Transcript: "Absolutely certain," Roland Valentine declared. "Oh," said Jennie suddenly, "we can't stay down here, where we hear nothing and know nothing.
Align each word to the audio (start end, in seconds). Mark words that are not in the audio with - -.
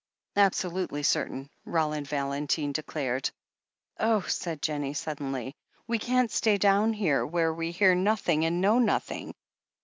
"Absolutely 0.35 1.03
certain," 1.03 1.47
Roland 1.63 2.07
Valentine 2.07 2.71
declared. 2.71 3.29
"Oh," 3.99 4.21
said 4.21 4.59
Jennie 4.63 4.95
suddenly, 4.95 5.55
"we 5.85 5.99
can't 5.99 6.31
stay 6.31 6.57
down 6.57 6.93
here, 6.93 7.23
where 7.23 7.53
we 7.53 7.69
hear 7.69 7.93
nothing 7.93 8.43
and 8.43 8.61
know 8.61 8.79
nothing. 8.79 9.35